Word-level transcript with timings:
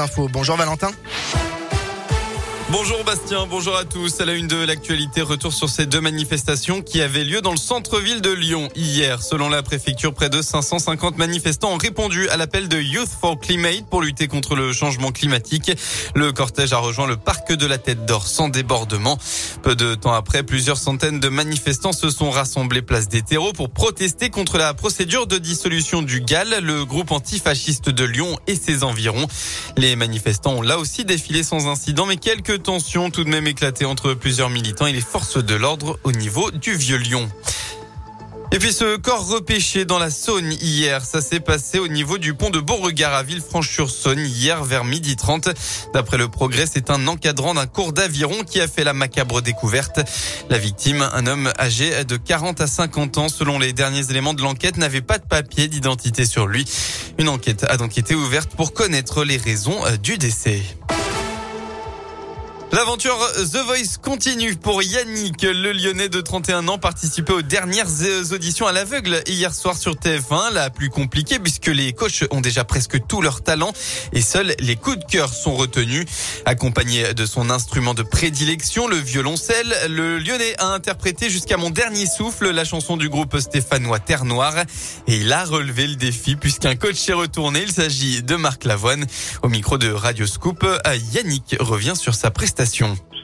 infos. 0.00 0.28
Bonjour 0.28 0.56
Valentin. 0.56 0.90
Bonjour 2.76 3.04
Bastien, 3.04 3.46
bonjour 3.48 3.76
à 3.76 3.84
tous. 3.84 4.20
À 4.20 4.24
la 4.24 4.34
une 4.34 4.48
de 4.48 4.56
l'actualité, 4.56 5.22
retour 5.22 5.52
sur 5.52 5.68
ces 5.68 5.86
deux 5.86 6.00
manifestations 6.00 6.82
qui 6.82 7.00
avaient 7.00 7.22
lieu 7.22 7.40
dans 7.40 7.52
le 7.52 7.56
centre-ville 7.56 8.20
de 8.20 8.32
Lyon 8.32 8.68
hier. 8.74 9.22
Selon 9.22 9.48
la 9.48 9.62
préfecture, 9.62 10.12
près 10.12 10.28
de 10.28 10.42
550 10.42 11.16
manifestants 11.16 11.70
ont 11.70 11.76
répondu 11.76 12.28
à 12.30 12.36
l'appel 12.36 12.66
de 12.66 12.80
Youth 12.80 13.08
for 13.20 13.38
Climate 13.38 13.86
pour 13.88 14.02
lutter 14.02 14.26
contre 14.26 14.56
le 14.56 14.72
changement 14.72 15.12
climatique. 15.12 15.70
Le 16.16 16.32
cortège 16.32 16.72
a 16.72 16.78
rejoint 16.78 17.06
le 17.06 17.16
parc 17.16 17.52
de 17.52 17.64
la 17.64 17.78
Tête 17.78 18.06
d'Or 18.06 18.26
sans 18.26 18.48
débordement. 18.48 19.18
Peu 19.62 19.76
de 19.76 19.94
temps 19.94 20.12
après, 20.12 20.42
plusieurs 20.42 20.76
centaines 20.76 21.20
de 21.20 21.28
manifestants 21.28 21.92
se 21.92 22.10
sont 22.10 22.30
rassemblés 22.30 22.82
place 22.82 23.06
des 23.06 23.22
terreaux 23.22 23.52
pour 23.52 23.70
protester 23.70 24.30
contre 24.30 24.58
la 24.58 24.74
procédure 24.74 25.28
de 25.28 25.38
dissolution 25.38 26.02
du 26.02 26.22
GAL, 26.22 26.58
le 26.60 26.84
groupe 26.84 27.12
antifasciste 27.12 27.88
de 27.88 28.04
Lyon 28.04 28.36
et 28.48 28.56
ses 28.56 28.82
environs. 28.82 29.28
Les 29.76 29.94
manifestants 29.94 30.54
ont 30.54 30.62
là 30.62 30.80
aussi 30.80 31.04
défilé 31.04 31.44
sans 31.44 31.68
incident, 31.68 32.04
mais 32.04 32.16
quelques 32.16 32.63
tensions 32.64 33.10
tout 33.10 33.24
de 33.24 33.28
même 33.28 33.46
éclatées 33.46 33.84
entre 33.84 34.14
plusieurs 34.14 34.48
militants 34.48 34.86
et 34.86 34.92
les 34.92 35.02
forces 35.02 35.36
de 35.36 35.54
l'ordre 35.54 35.98
au 36.02 36.12
niveau 36.12 36.50
du 36.50 36.74
Vieux-Lyon. 36.74 37.30
Et 38.52 38.58
puis 38.58 38.72
ce 38.72 38.96
corps 38.96 39.26
repêché 39.26 39.84
dans 39.84 39.98
la 39.98 40.10
Saône 40.10 40.50
hier, 40.62 41.04
ça 41.04 41.20
s'est 41.20 41.40
passé 41.40 41.78
au 41.78 41.88
niveau 41.88 42.16
du 42.16 42.32
pont 42.32 42.48
de 42.48 42.60
Beauregard 42.60 43.12
à 43.12 43.22
Villefranche-sur-Saône 43.22 44.20
hier 44.20 44.64
vers 44.64 44.84
midi 44.84 45.14
30. 45.14 45.50
D'après 45.92 46.16
le 46.16 46.28
progrès, 46.28 46.64
c'est 46.72 46.88
un 46.88 47.06
encadrant 47.06 47.52
d'un 47.52 47.66
cours 47.66 47.92
d'aviron 47.92 48.44
qui 48.44 48.62
a 48.62 48.68
fait 48.68 48.84
la 48.84 48.94
macabre 48.94 49.42
découverte. 49.42 50.00
La 50.48 50.56
victime, 50.56 51.06
un 51.12 51.26
homme 51.26 51.52
âgé 51.58 52.04
de 52.04 52.16
40 52.16 52.62
à 52.62 52.66
50 52.66 53.18
ans, 53.18 53.28
selon 53.28 53.58
les 53.58 53.74
derniers 53.74 54.08
éléments 54.10 54.34
de 54.34 54.40
l'enquête, 54.40 54.78
n'avait 54.78 55.02
pas 55.02 55.18
de 55.18 55.26
papier 55.26 55.68
d'identité 55.68 56.24
sur 56.24 56.46
lui. 56.46 56.64
Une 57.18 57.28
enquête 57.28 57.66
a 57.68 57.76
donc 57.76 57.98
été 57.98 58.14
ouverte 58.14 58.52
pour 58.56 58.72
connaître 58.72 59.24
les 59.24 59.36
raisons 59.36 59.78
du 60.02 60.16
décès. 60.16 60.62
L'aventure 62.74 63.16
The 63.36 63.64
Voice 63.66 63.98
continue 64.02 64.56
pour 64.56 64.82
Yannick, 64.82 65.42
le 65.42 65.72
Lyonnais 65.72 66.08
de 66.08 66.20
31 66.20 66.66
ans, 66.66 66.76
participé 66.76 67.32
aux 67.32 67.40
dernières 67.40 67.86
auditions 68.32 68.66
à 68.66 68.72
l'aveugle 68.72 69.22
hier 69.28 69.54
soir 69.54 69.76
sur 69.76 69.92
TF1, 69.94 70.52
la 70.52 70.70
plus 70.70 70.90
compliquée 70.90 71.38
puisque 71.38 71.68
les 71.68 71.92
coachs 71.92 72.24
ont 72.32 72.40
déjà 72.40 72.64
presque 72.64 73.06
tout 73.06 73.22
leur 73.22 73.44
talent 73.44 73.72
et 74.12 74.20
seuls 74.20 74.56
les 74.58 74.74
coups 74.74 74.98
de 74.98 75.04
cœur 75.04 75.32
sont 75.32 75.54
retenus. 75.54 76.04
Accompagné 76.46 77.14
de 77.14 77.26
son 77.26 77.48
instrument 77.48 77.94
de 77.94 78.02
prédilection, 78.02 78.88
le 78.88 78.96
violoncelle, 78.96 79.72
le 79.88 80.18
Lyonnais 80.18 80.56
a 80.58 80.72
interprété 80.72 81.30
jusqu'à 81.30 81.56
mon 81.56 81.70
dernier 81.70 82.06
souffle 82.06 82.50
la 82.50 82.64
chanson 82.64 82.96
du 82.96 83.08
groupe 83.08 83.38
stéphanois 83.38 84.00
Terre 84.00 84.24
Noire 84.24 84.56
et 85.06 85.18
il 85.18 85.32
a 85.32 85.44
relevé 85.44 85.86
le 85.86 85.94
défi 85.94 86.34
puisqu'un 86.34 86.74
coach 86.74 87.08
est 87.08 87.12
retourné. 87.12 87.62
Il 87.62 87.70
s'agit 87.70 88.24
de 88.24 88.34
Marc 88.34 88.64
Lavoine. 88.64 89.06
Au 89.44 89.48
micro 89.48 89.78
de 89.78 89.92
Radio 89.92 90.26
Scoop, 90.26 90.66
Yannick 91.12 91.54
revient 91.60 91.94
sur 91.94 92.16
sa 92.16 92.32
prestation 92.32 92.63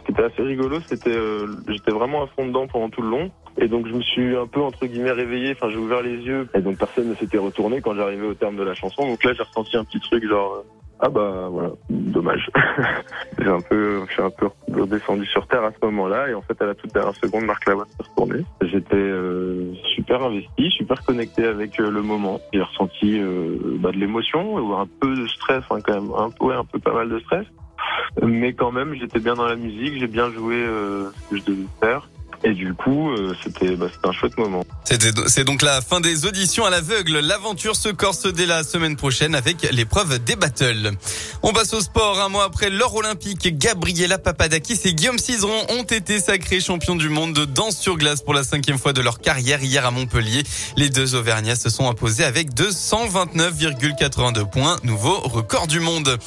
ce 0.00 0.06
qui 0.06 0.12
était 0.12 0.22
assez 0.22 0.42
rigolo, 0.42 0.78
c'était 0.86 1.10
euh, 1.10 1.46
j'étais 1.68 1.92
vraiment 1.92 2.22
à 2.22 2.26
fond 2.28 2.46
dedans 2.46 2.66
pendant 2.66 2.88
tout 2.88 3.02
le 3.02 3.10
long. 3.10 3.30
Et 3.58 3.68
donc 3.68 3.86
je 3.86 3.92
me 3.92 4.00
suis 4.00 4.36
un 4.36 4.46
peu 4.46 4.60
entre 4.60 4.86
guillemets 4.86 5.12
réveillé, 5.12 5.52
enfin 5.52 5.68
j'ai 5.70 5.76
ouvert 5.76 6.02
les 6.02 6.16
yeux 6.16 6.48
et 6.54 6.60
donc 6.60 6.78
personne 6.78 7.08
ne 7.08 7.14
s'était 7.14 7.38
retourné 7.38 7.80
quand 7.80 7.94
j'arrivais 7.94 8.26
au 8.26 8.34
terme 8.34 8.56
de 8.56 8.62
la 8.62 8.74
chanson. 8.74 9.06
Donc 9.06 9.22
là 9.24 9.32
j'ai 9.34 9.42
ressenti 9.42 9.76
un 9.76 9.84
petit 9.84 10.00
truc 10.00 10.26
genre 10.26 10.54
euh, 10.54 10.66
ah 11.00 11.08
bah 11.08 11.48
voilà, 11.50 11.70
dommage. 11.88 12.50
j'ai 13.38 13.48
un 13.48 13.60
peu 13.60 14.02
je 14.06 14.12
suis 14.12 14.22
un 14.22 14.30
peu 14.30 14.48
redescendu 14.72 15.26
sur 15.26 15.46
terre 15.48 15.64
à 15.64 15.72
ce 15.72 15.84
moment-là 15.86 16.28
et 16.28 16.34
en 16.34 16.42
fait 16.42 16.60
à 16.62 16.66
la 16.66 16.74
toute 16.74 16.92
dernière 16.92 17.16
seconde 17.16 17.44
Marc 17.44 17.66
Lavoine 17.66 17.88
s'est 17.88 18.08
retourné. 18.08 18.44
J'étais 18.62 18.96
euh, 18.96 19.74
super 19.94 20.22
investi, 20.22 20.70
super 20.70 21.02
connecté 21.04 21.44
avec 21.44 21.76
le 21.78 22.02
moment. 22.02 22.40
J'ai 22.52 22.62
ressenti 22.62 23.20
bah, 23.80 23.90
de 23.92 23.96
l'émotion 23.96 24.54
ou 24.54 24.74
un 24.74 24.86
peu 25.00 25.14
de 25.14 25.26
stress, 25.26 25.64
hein, 25.70 25.78
quand 25.84 25.94
même 25.94 26.12
un 26.16 26.30
peu 26.30 26.52
un 26.52 26.64
peu 26.64 26.78
pas 26.78 26.94
mal 26.94 27.08
de 27.08 27.18
stress 27.20 27.46
mais 28.22 28.52
quand 28.52 28.72
même, 28.72 28.94
j'étais 28.94 29.20
bien 29.20 29.34
dans 29.34 29.46
la 29.46 29.56
musique, 29.56 29.98
j'ai 29.98 30.06
bien 30.06 30.30
joué 30.32 30.56
euh, 30.56 31.10
ce 31.10 31.30
que 31.30 31.36
je 31.36 31.44
devais 31.44 31.66
faire. 31.80 32.08
Et 32.42 32.54
du 32.54 32.72
coup, 32.72 33.10
euh, 33.10 33.34
c'était 33.44 33.76
bah, 33.76 33.88
un 34.02 34.12
chouette 34.12 34.38
moment. 34.38 34.64
C'est 35.26 35.44
donc 35.44 35.60
la 35.60 35.82
fin 35.82 36.00
des 36.00 36.24
auditions 36.24 36.64
à 36.64 36.70
l'aveugle. 36.70 37.18
L'aventure 37.18 37.76
se 37.76 37.90
corse 37.90 38.26
dès 38.26 38.46
la 38.46 38.64
semaine 38.64 38.96
prochaine 38.96 39.34
avec 39.34 39.70
l'épreuve 39.72 40.18
des 40.24 40.36
battles. 40.36 40.92
On 41.42 41.52
passe 41.52 41.74
au 41.74 41.80
sport. 41.80 42.18
Un 42.20 42.30
mois 42.30 42.44
après 42.44 42.70
l'or 42.70 42.94
olympique, 42.94 43.58
Gabriela 43.58 44.16
Papadakis 44.18 44.80
et 44.86 44.94
Guillaume 44.94 45.18
Cizeron 45.18 45.66
ont 45.68 45.82
été 45.82 46.18
sacrés 46.18 46.60
champions 46.60 46.96
du 46.96 47.10
monde 47.10 47.34
de 47.34 47.44
danse 47.44 47.76
sur 47.76 47.98
glace 47.98 48.22
pour 48.22 48.32
la 48.32 48.42
cinquième 48.42 48.78
fois 48.78 48.94
de 48.94 49.02
leur 49.02 49.20
carrière 49.20 49.62
hier 49.62 49.84
à 49.84 49.90
Montpellier. 49.90 50.42
Les 50.76 50.88
deux 50.88 51.14
Auvergnats 51.14 51.56
se 51.56 51.68
sont 51.68 51.90
imposés 51.90 52.24
avec 52.24 52.54
229,82 52.54 54.48
points. 54.48 54.76
Nouveau 54.82 55.18
record 55.18 55.66
du 55.66 55.80
monde. 55.80 56.18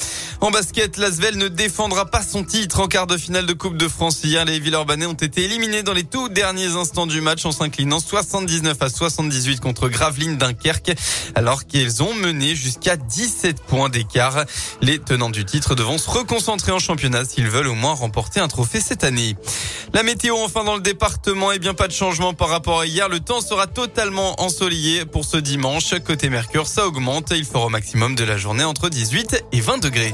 En 0.44 0.52
basket, 0.52 0.98
Lasvel 0.98 1.38
ne 1.38 1.48
défendra 1.48 2.06
pas 2.06 2.22
son 2.22 2.44
titre 2.44 2.81
en 2.81 2.88
quart 2.90 3.08
de 3.08 3.16
finale 3.16 3.46
de 3.46 3.54
Coupe 3.54 3.78
de 3.78 3.88
France. 3.88 4.26
Hier, 4.26 4.44
les 4.44 4.59
Villeurbanais 4.59 5.06
ont 5.06 5.14
été 5.14 5.46
éliminés 5.46 5.84
dans 5.84 5.94
les 5.94 6.04
tout 6.04 6.28
derniers 6.28 6.76
instants 6.76 7.08
du 7.08 7.22
match 7.22 7.46
en 7.46 7.54
s'inclinant 7.54 8.02
79 8.02 8.76
à 8.81 8.90
78 8.90 9.62
contre 9.62 9.88
Gravelines 9.88 10.36
Dunkerque 10.36 10.98
alors 11.36 11.66
qu'ils 11.66 12.04
ont 12.04 12.14
mené 12.14 12.58
jusqu'à 12.58 12.98
17 12.98 13.62
points 13.62 13.88
d'écart. 13.88 14.44
Les 14.81 15.00
tenants 15.00 15.30
du 15.30 15.46
titre 15.46 15.76
devront 15.76 15.98
se 15.98 16.09
reconcentrer 16.09 16.74
en 16.74 16.80
championnat 16.80 17.24
s'ils 17.24 17.48
veulent 17.48 17.70
au 17.70 17.75
moins 17.75 17.94
remporter 17.94 18.42
un 18.42 18.50
trophée 18.50 18.81
cette 18.81 19.06
année. 19.06 19.38
La 19.94 20.04
météo 20.04 20.36
enfin 20.44 20.66
dans 20.66 20.75
le 20.75 20.81
département, 20.81 21.54
et 21.54 21.56
eh 21.56 21.60
bien 21.60 21.74
pas 21.74 21.88
de 21.88 21.94
changement 21.94 22.34
par 22.34 22.50
rapport 22.50 22.81
à 22.81 22.86
hier. 22.86 23.08
Le 23.08 23.22
temps 23.22 23.40
sera 23.40 23.68
totalement 23.68 24.42
ensoleillé 24.42 25.06
pour 25.06 25.24
ce 25.24 25.38
dimanche. 25.38 25.94
Côté 26.04 26.30
Mercure, 26.30 26.68
ça 26.68 26.86
augmente. 26.86 27.31
Il 27.31 27.46
fera 27.46 27.68
au 27.68 27.70
maximum 27.70 28.16
de 28.16 28.25
la 28.25 28.36
journée 28.36 28.66
entre 28.66 28.90
18 28.90 29.46
et 29.54 29.62
20 29.62 29.78
degrés. 29.78 30.14